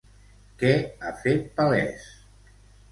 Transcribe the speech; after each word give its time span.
Què 0.63 0.71
ha 1.09 1.13
fet 1.21 1.47
palès? 1.61 2.11